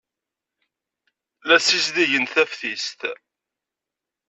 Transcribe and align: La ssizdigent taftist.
La 1.47 1.57
ssizdigent 1.59 2.33
taftist. 2.33 2.99